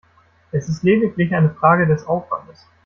[0.51, 2.57] Es ist lediglich eine Frage des Aufwandes.